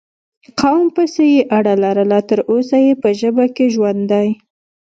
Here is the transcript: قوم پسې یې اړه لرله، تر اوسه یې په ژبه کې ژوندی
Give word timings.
قوم 0.59 0.85
پسې 0.95 1.25
یې 1.33 1.41
اړه 1.57 1.73
لرله، 1.83 2.19
تر 2.29 2.39
اوسه 2.51 2.77
یې 2.85 2.93
په 3.01 3.09
ژبه 3.19 3.45
کې 3.55 3.65
ژوندی 3.75 4.27